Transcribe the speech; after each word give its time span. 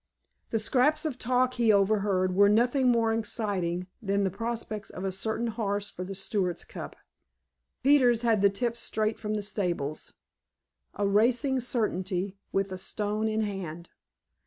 The 0.49 0.57
scraps 0.57 1.05
of 1.05 1.19
talk 1.19 1.53
he 1.53 1.71
overheard 1.71 2.33
were 2.33 2.49
nothing 2.49 2.89
more 2.89 3.13
exciting 3.13 3.85
than 4.01 4.23
the 4.23 4.31
prospects 4.31 4.89
of 4.89 5.03
a 5.03 5.11
certain 5.11 5.45
horse 5.45 5.91
for 5.91 6.03
the 6.03 6.15
Stewards' 6.15 6.65
Cup. 6.65 6.95
Peters 7.83 8.23
had 8.23 8.41
the 8.41 8.49
tip 8.49 8.75
straight 8.75 9.19
from 9.19 9.35
the 9.35 9.43
stables. 9.43 10.13
A 10.95 11.07
racing 11.07 11.59
certainty, 11.59 12.35
with 12.51 12.71
a 12.71 12.79
stone 12.79 13.27
in 13.27 13.41
hand. 13.41 13.89